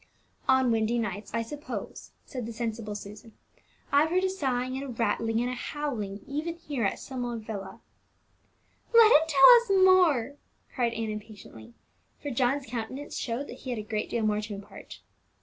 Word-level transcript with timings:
"On 0.49 0.71
windy 0.71 0.97
nights, 0.97 1.31
I 1.31 1.43
suppose," 1.43 2.09
said 2.25 2.47
the 2.47 2.53
sensible 2.53 2.95
Susan. 2.95 3.33
"I've 3.91 4.09
heard 4.09 4.23
a 4.23 4.31
sighing, 4.31 4.73
and 4.75 4.83
a 4.83 4.87
rattling, 4.89 5.39
and 5.41 5.49
a 5.51 5.53
howling 5.53 6.21
even 6.25 6.55
here 6.55 6.83
in 6.87 6.97
Summer 6.97 7.37
Villa." 7.37 7.81
"Let 8.95 9.11
him 9.11 9.27
tell 9.27 9.49
us 9.61 9.85
more!" 9.85 10.37
cried 10.73 10.93
Ann 10.93 11.11
impatiently, 11.11 11.75
for 12.19 12.31
John's 12.31 12.65
countenance 12.65 13.15
showed 13.15 13.45
that 13.45 13.59
he 13.59 13.69
had 13.69 13.77
a 13.77 13.83
great 13.83 14.09
deal 14.09 14.23
more 14.25 14.41
to 14.41 14.55
impart. 14.55 15.01